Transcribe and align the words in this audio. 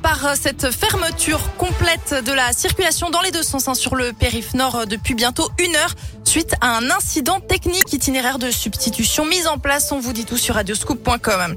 par 0.00 0.36
cette 0.36 0.70
fermeture 0.70 1.40
complète 1.56 2.14
de 2.24 2.32
la 2.32 2.52
circulation 2.52 3.10
dans 3.10 3.20
les 3.20 3.30
deux 3.30 3.42
sens 3.42 3.68
hein, 3.68 3.74
sur 3.74 3.96
le 3.96 4.12
périph' 4.12 4.54
nord 4.54 4.86
depuis 4.86 5.14
bientôt 5.14 5.50
une 5.58 5.74
heure 5.76 5.94
suite 6.24 6.54
à 6.60 6.76
un 6.76 6.90
incident 6.90 7.40
technique 7.40 7.92
itinéraire 7.92 8.38
de 8.38 8.50
substitution 8.50 9.24
mis 9.24 9.46
en 9.46 9.58
place. 9.58 9.92
On 9.92 9.98
vous 9.98 10.12
dit 10.12 10.24
tout 10.24 10.38
sur 10.38 10.54
radioscoop.com. 10.54 11.56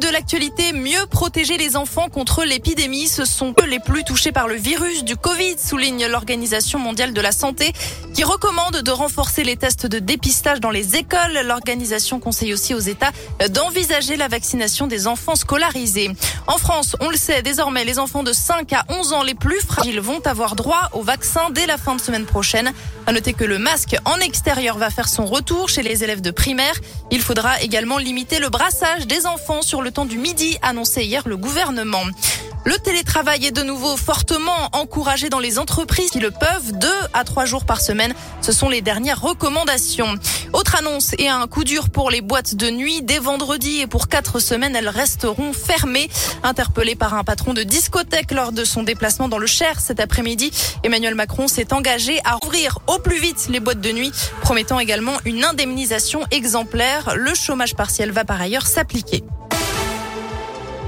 De 0.00 0.10
l'actualité, 0.12 0.72
mieux 0.72 1.06
protéger 1.06 1.56
les 1.56 1.76
enfants 1.76 2.08
contre 2.08 2.42
l'épidémie. 2.42 3.06
Ce 3.06 3.24
sont 3.24 3.54
eux 3.60 3.66
les 3.66 3.78
plus 3.78 4.02
touchés 4.02 4.32
par 4.32 4.48
le 4.48 4.56
virus 4.56 5.04
du 5.04 5.16
Covid, 5.16 5.56
souligne 5.58 6.06
l'Organisation 6.06 6.80
mondiale 6.80 7.12
de 7.12 7.20
la 7.20 7.30
santé, 7.30 7.72
qui 8.12 8.24
recommande 8.24 8.82
de 8.82 8.90
renforcer 8.90 9.44
les 9.44 9.56
tests 9.56 9.86
de 9.86 10.00
dépistage 10.00 10.58
dans 10.58 10.70
les 10.70 10.96
écoles. 10.96 11.38
L'organisation 11.44 12.18
conseille 12.18 12.52
aussi 12.52 12.74
aux 12.74 12.80
États 12.80 13.12
d'envisager 13.50 14.16
la 14.16 14.26
vaccination 14.26 14.88
des 14.88 15.06
enfants 15.06 15.36
scolarisés. 15.36 16.10
En 16.48 16.58
France, 16.58 16.96
on 17.00 17.08
le 17.08 17.16
sait, 17.16 17.42
désormais, 17.42 17.84
les 17.84 17.98
enfants 17.98 18.22
de 18.22 18.32
5 18.32 18.72
à 18.72 18.84
11 18.88 19.12
ans 19.12 19.22
les 19.22 19.34
plus 19.34 19.60
fragiles 19.60 20.00
vont 20.00 20.20
avoir 20.26 20.56
droit 20.56 20.90
au 20.92 21.02
vaccin 21.02 21.50
dès 21.50 21.66
la 21.66 21.78
fin 21.78 21.94
de 21.94 22.00
semaine 22.00 22.26
prochaine. 22.26 22.72
À 23.06 23.12
noter 23.12 23.32
que 23.32 23.44
le 23.44 23.58
masque 23.58 23.96
en 24.04 24.16
extérieur 24.16 24.76
va 24.76 24.90
faire 24.90 25.08
son 25.08 25.26
retour 25.26 25.68
chez 25.68 25.82
les 25.82 26.02
élèves 26.04 26.20
de 26.20 26.30
primaire. 26.30 26.74
Il 27.10 27.20
faudra 27.20 27.60
également 27.62 27.98
limiter 27.98 28.38
le 28.38 28.48
brassage 28.48 29.06
des 29.06 29.26
enfants 29.26 29.62
sur 29.62 29.82
le 29.82 29.83
temps 29.90 30.06
du 30.06 30.18
midi, 30.18 30.56
annoncé 30.62 31.04
hier 31.04 31.22
le 31.26 31.36
gouvernement. 31.36 32.04
Le 32.66 32.78
télétravail 32.78 33.44
est 33.44 33.50
de 33.50 33.62
nouveau 33.62 33.94
fortement 33.94 34.70
encouragé 34.72 35.28
dans 35.28 35.38
les 35.38 35.58
entreprises 35.58 36.10
qui 36.10 36.18
le 36.18 36.30
peuvent, 36.30 36.72
deux 36.72 36.88
à 37.12 37.22
trois 37.24 37.44
jours 37.44 37.66
par 37.66 37.82
semaine. 37.82 38.14
Ce 38.40 38.52
sont 38.52 38.70
les 38.70 38.80
dernières 38.80 39.20
recommandations. 39.20 40.14
Autre 40.54 40.76
annonce 40.76 41.10
et 41.18 41.28
un 41.28 41.46
coup 41.46 41.64
dur 41.64 41.90
pour 41.90 42.10
les 42.10 42.22
boîtes 42.22 42.54
de 42.54 42.70
nuit. 42.70 43.02
Dès 43.02 43.18
vendredi 43.18 43.80
et 43.80 43.86
pour 43.86 44.08
quatre 44.08 44.38
semaines, 44.38 44.74
elles 44.74 44.88
resteront 44.88 45.52
fermées. 45.52 46.08
Interpellé 46.42 46.94
par 46.94 47.12
un 47.12 47.22
patron 47.22 47.52
de 47.52 47.62
discothèque 47.62 48.32
lors 48.32 48.52
de 48.52 48.64
son 48.64 48.82
déplacement 48.82 49.28
dans 49.28 49.38
le 49.38 49.46
Cher 49.46 49.78
cet 49.78 50.00
après-midi, 50.00 50.50
Emmanuel 50.84 51.14
Macron 51.14 51.48
s'est 51.48 51.74
engagé 51.74 52.18
à 52.24 52.38
ouvrir 52.42 52.78
au 52.86 52.98
plus 52.98 53.20
vite 53.20 53.46
les 53.50 53.60
boîtes 53.60 53.82
de 53.82 53.92
nuit, 53.92 54.10
promettant 54.40 54.80
également 54.80 55.18
une 55.26 55.44
indemnisation 55.44 56.20
exemplaire. 56.30 57.14
Le 57.14 57.34
chômage 57.34 57.74
partiel 57.74 58.10
va 58.10 58.24
par 58.24 58.40
ailleurs 58.40 58.66
s'appliquer. 58.66 59.22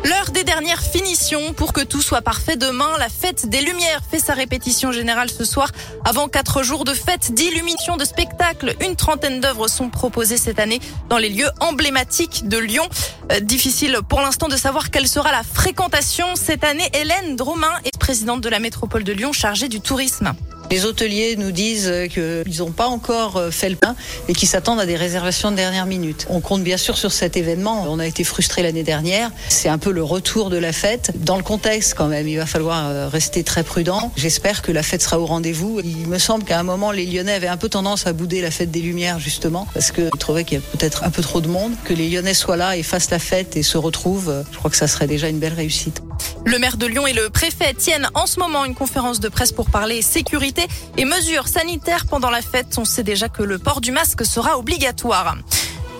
L'heure 0.06 0.30
des 0.30 0.44
dernières 0.44 0.82
finitions 0.82 1.52
pour 1.52 1.72
que 1.72 1.80
tout 1.80 2.00
soit 2.00 2.22
parfait 2.22 2.54
demain. 2.54 2.96
La 3.00 3.08
fête 3.08 3.48
des 3.48 3.60
Lumières 3.60 4.02
fait 4.08 4.20
sa 4.20 4.34
répétition 4.34 4.92
générale 4.92 5.28
ce 5.30 5.44
soir. 5.44 5.72
Avant 6.04 6.28
quatre 6.28 6.62
jours 6.62 6.84
de 6.84 6.94
fête, 6.94 7.32
d'illumination, 7.34 7.96
de 7.96 8.04
spectacle, 8.04 8.76
une 8.80 8.94
trentaine 8.94 9.40
d'œuvres 9.40 9.66
sont 9.66 9.88
proposées 9.88 10.36
cette 10.36 10.60
année 10.60 10.78
dans 11.08 11.18
les 11.18 11.28
lieux 11.28 11.50
emblématiques 11.58 12.46
de 12.46 12.58
Lyon. 12.58 12.88
Euh, 13.32 13.40
difficile 13.40 13.98
pour 14.08 14.20
l'instant 14.20 14.46
de 14.46 14.56
savoir 14.56 14.92
quelle 14.92 15.08
sera 15.08 15.32
la 15.32 15.42
fréquentation 15.42 16.36
cette 16.36 16.62
année. 16.62 16.88
Hélène 16.92 17.34
Dromain 17.34 17.74
est 17.84 17.98
présidente 17.98 18.40
de 18.42 18.48
la 18.48 18.60
métropole 18.60 19.02
de 19.02 19.12
Lyon 19.12 19.32
chargée 19.32 19.68
du 19.68 19.80
tourisme. 19.80 20.34
Les 20.70 20.84
hôteliers 20.84 21.36
nous 21.36 21.52
disent 21.52 21.92
qu'ils 22.10 22.58
n'ont 22.58 22.72
pas 22.72 22.86
encore 22.86 23.36
euh, 23.36 23.50
fait 23.50 23.68
le 23.68 23.76
pain 23.76 23.94
et 24.28 24.32
qu'ils 24.32 24.48
s'attendent 24.48 24.80
à 24.80 24.86
des 24.86 24.96
réservations 24.96 25.52
de 25.52 25.56
dernière 25.56 25.86
minute. 25.86 26.26
On 26.28 26.40
compte 26.40 26.62
bien 26.62 26.76
sûr 26.76 26.98
sur 26.98 27.12
cet 27.12 27.36
événement. 27.36 27.86
On 27.88 28.00
a 28.00 28.06
été 28.06 28.24
frustrés 28.24 28.62
l'année 28.62 28.82
dernière. 28.82 29.30
C'est 29.48 29.68
un 29.68 29.78
peu 29.78 29.90
le 29.96 30.04
retour 30.04 30.50
de 30.50 30.58
la 30.58 30.72
fête. 30.72 31.12
Dans 31.24 31.38
le 31.38 31.42
contexte, 31.42 31.94
quand 31.94 32.08
même, 32.08 32.28
il 32.28 32.36
va 32.36 32.44
falloir 32.44 32.86
euh, 32.86 33.08
rester 33.08 33.42
très 33.42 33.64
prudent. 33.64 34.12
J'espère 34.14 34.60
que 34.60 34.70
la 34.70 34.82
fête 34.82 35.00
sera 35.00 35.18
au 35.18 35.24
rendez-vous. 35.24 35.80
Il 35.82 36.06
me 36.06 36.18
semble 36.18 36.44
qu'à 36.44 36.60
un 36.60 36.62
moment, 36.62 36.92
les 36.92 37.06
Lyonnais 37.06 37.32
avaient 37.32 37.48
un 37.48 37.56
peu 37.56 37.70
tendance 37.70 38.06
à 38.06 38.12
bouder 38.12 38.42
la 38.42 38.50
fête 38.50 38.70
des 38.70 38.80
Lumières, 38.80 39.18
justement, 39.18 39.66
parce 39.72 39.92
qu'ils 39.92 40.10
trouvaient 40.10 40.44
qu'il 40.44 40.58
y 40.58 40.60
a 40.60 40.64
peut-être 40.76 41.04
un 41.04 41.10
peu 41.10 41.22
trop 41.22 41.40
de 41.40 41.48
monde. 41.48 41.72
Que 41.84 41.94
les 41.94 42.10
Lyonnais 42.10 42.34
soient 42.34 42.58
là 42.58 42.76
et 42.76 42.82
fassent 42.82 43.10
la 43.10 43.18
fête 43.18 43.56
et 43.56 43.62
se 43.62 43.78
retrouvent, 43.78 44.44
je 44.52 44.58
crois 44.58 44.70
que 44.70 44.76
ça 44.76 44.86
serait 44.86 45.06
déjà 45.06 45.30
une 45.30 45.38
belle 45.38 45.54
réussite. 45.54 46.02
Le 46.44 46.58
maire 46.58 46.76
de 46.76 46.86
Lyon 46.86 47.06
et 47.06 47.14
le 47.14 47.30
préfet 47.30 47.72
tiennent 47.72 48.08
en 48.14 48.26
ce 48.26 48.38
moment 48.38 48.66
une 48.66 48.74
conférence 48.74 49.18
de 49.18 49.30
presse 49.30 49.52
pour 49.52 49.70
parler 49.70 50.02
sécurité 50.02 50.66
et 50.98 51.06
mesures 51.06 51.48
sanitaires 51.48 52.04
pendant 52.04 52.30
la 52.30 52.42
fête. 52.42 52.76
On 52.76 52.84
sait 52.84 53.02
déjà 53.02 53.30
que 53.30 53.42
le 53.42 53.58
port 53.58 53.80
du 53.80 53.92
masque 53.92 54.26
sera 54.26 54.58
obligatoire. 54.58 55.36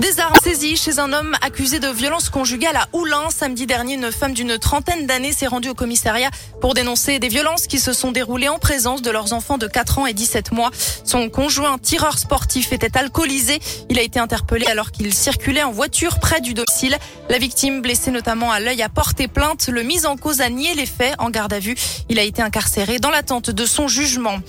Des 0.01 0.21
armes 0.21 0.35
saisies 0.43 0.77
chez 0.77 0.99
un 0.99 1.13
homme 1.15 1.35
accusé 1.41 1.79
de 1.79 1.89
violence 1.89 2.29
conjugale 2.29 2.77
à 2.77 2.87
Oulin. 2.93 3.31
Samedi 3.31 3.65
dernier, 3.65 3.95
une 3.95 4.13
femme 4.13 4.35
d'une 4.35 4.59
trentaine 4.59 5.07
d'années 5.07 5.33
s'est 5.33 5.47
rendue 5.47 5.71
au 5.71 5.75
commissariat 5.75 6.31
pour 6.61 6.75
dénoncer 6.75 7.19
des 7.19 7.29
violences 7.29 7.67
qui 7.67 7.79
se 7.79 7.95
sont 7.95 8.13
déroulées 8.13 8.49
en 8.49 8.59
présence 8.59 9.01
de 9.01 9.11
leurs 9.11 9.33
enfants 9.33 9.57
de 9.57 9.67
4 9.67 10.01
ans 10.01 10.07
et 10.07 10.13
17 10.13 10.53
mois. 10.53 10.71
Son 11.05 11.31
conjoint, 11.31 11.79
tireur 11.79 12.19
sportif, 12.19 12.73
était 12.73 12.97
alcoolisé. 12.99 13.59
Il 13.89 13.99
a 13.99 14.03
été 14.03 14.21
interpellé 14.21 14.67
alors 14.67 14.93
qu'il 14.93 15.15
circulait 15.15 15.63
en 15.63 15.73
voiture 15.73 16.21
près 16.21 16.43
du 16.43 16.53
domicile. 16.53 16.97
La 17.31 17.39
victime, 17.39 17.81
blessée 17.81 18.11
notamment 18.11 18.53
à 18.53 18.61
l'œil, 18.61 18.83
a 18.83 18.91
porté 18.91 19.29
plainte. 19.29 19.69
Le 19.69 19.83
mis 19.83 20.05
en 20.05 20.17
cause 20.17 20.43
a 20.43 20.51
nié 20.51 20.75
les 20.75 20.87
faits 20.87 21.15
en 21.19 21.31
garde 21.31 21.55
à 21.55 21.59
vue. 21.59 21.75
Il 22.11 22.19
a 22.19 22.23
été 22.23 22.43
incarcéré 22.43 22.99
dans 22.99 23.11
l'attente 23.11 23.51
de 23.51 23.65
son 23.65 23.89
jugement. 23.89 24.41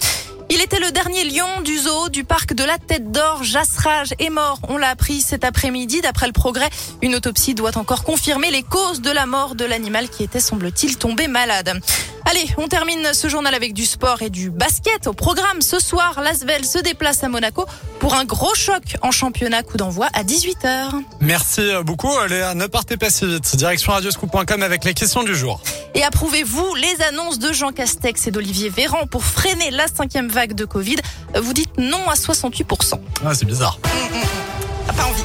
Il 0.50 0.62
était 0.62 0.80
le 0.80 0.92
dernier 0.92 1.26
lion 1.26 1.62
du 1.62 1.78
zoo 1.78 2.08
du 2.08 2.24
parc 2.24 2.54
de 2.54 2.64
la 2.64 2.78
Tête 2.78 3.12
d'Or. 3.12 3.44
Jasrage 3.44 4.14
est 4.18 4.30
mort. 4.30 4.60
On 4.70 4.78
l'a 4.78 4.90
appris 4.90 5.20
cet 5.20 5.44
après-midi. 5.44 6.00
D'après 6.00 6.26
le 6.26 6.32
progrès, 6.32 6.70
une 7.02 7.16
autopsie 7.16 7.54
doit 7.54 7.78
encore 7.78 8.06
confirmer 8.06 8.50
les 8.50 8.64
causes 8.64 9.02
de 9.02 9.12
la 9.12 9.26
mort 9.26 9.56
de 9.56 9.66
l'animal 9.66 10.08
qui 10.08 10.24
était, 10.24 10.40
semble-t-il, 10.40 10.98
tombé 10.98 11.28
malade. 11.28 11.82
Allez, 12.30 12.46
on 12.58 12.68
termine 12.68 13.14
ce 13.14 13.30
journal 13.30 13.54
avec 13.56 13.74
du 13.74 13.86
sport 13.86 14.22
et 14.22 14.30
du 14.30 14.50
basket. 14.50 15.08
Au 15.08 15.14
programme 15.14 15.62
ce 15.62 15.80
soir, 15.80 16.22
l'Asvel 16.22 16.64
se 16.66 16.80
déplace 16.80 17.24
à 17.24 17.30
Monaco 17.30 17.66
pour 18.00 18.14
un 18.14 18.26
gros 18.26 18.54
choc 18.54 18.96
en 19.02 19.12
championnat. 19.12 19.64
Coup 19.64 19.78
d'envoi 19.78 20.08
à 20.14 20.24
18h. 20.24 20.92
Merci 21.20 21.72
beaucoup, 21.84 22.12
Léa. 22.28 22.54
Ne 22.54 22.68
partez 22.68 22.96
pas 22.98 23.10
si 23.10 23.26
vite. 23.26 23.56
Direction 23.56 23.94
radioscoop.com 23.94 24.62
avec 24.62 24.84
les 24.86 24.94
questions 24.94 25.24
du 25.24 25.36
jour. 25.36 25.62
Et 25.96 26.04
approuvez-vous 26.04 26.76
les 26.76 27.02
annonces 27.10 27.40
de 27.40 27.52
Jean 27.54 27.72
Castex 27.72 28.28
et 28.28 28.32
d'Olivier 28.32 28.70
Véran 28.70 29.08
pour 29.08 29.24
freiner 29.24 29.72
la 29.72 29.88
cinquième 29.88 30.28
vague 30.28 30.37
de 30.46 30.66
Covid 30.66 30.98
Vous 31.42 31.54
dites 31.54 31.78
non 31.78 32.08
à 32.10 32.14
68%. 32.14 33.00
Ah, 33.26 33.34
c'est 33.34 33.46
bizarre. 33.46 33.80
pas 33.82 35.04
envie. 35.06 35.24